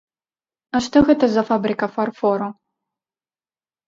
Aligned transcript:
А 0.77 0.79
што 0.85 0.97
гэта 1.09 1.25
за 1.33 1.43
фабрыка 1.49 1.89
фарфору? 1.97 2.47